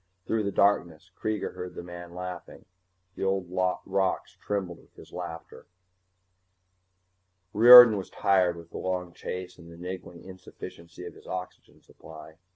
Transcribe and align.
Through 0.25 0.45
the 0.45 0.51
darkness 0.51 1.11
Kreega 1.15 1.53
heard 1.53 1.75
the 1.75 1.83
man 1.83 2.15
laughing. 2.15 2.65
The 3.13 3.23
old 3.23 3.45
rocks 3.85 4.35
trembled 4.41 4.79
with 4.79 4.95
his 4.95 5.13
laughter. 5.13 5.67
Riordan 7.53 7.97
was 7.97 8.09
tired 8.09 8.57
with 8.57 8.71
the 8.71 8.79
long 8.79 9.13
chase 9.13 9.59
and 9.59 9.71
the 9.71 9.77
niggling 9.77 10.23
insufficiency 10.23 11.05
of 11.05 11.13
his 11.13 11.27
oxygen 11.27 11.83
supply. 11.83 12.37